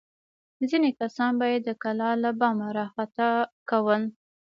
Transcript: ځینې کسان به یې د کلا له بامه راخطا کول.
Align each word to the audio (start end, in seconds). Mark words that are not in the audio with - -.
ځینې 0.69 0.89
کسان 0.99 1.31
به 1.39 1.45
یې 1.51 1.59
د 1.67 1.69
کلا 1.83 2.09
له 2.23 2.31
بامه 2.39 2.67
راخطا 2.79 3.31
کول. 3.69 4.01